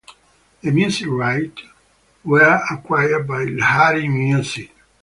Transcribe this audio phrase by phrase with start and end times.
[0.61, 1.61] The music rights
[2.23, 4.71] were acquired by Lahari Music.